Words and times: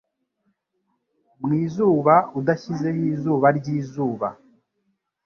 mwizuba 1.43 2.15
udashyizeho 2.39 3.01
izuba 3.13 3.47
ryizuba 3.57 4.27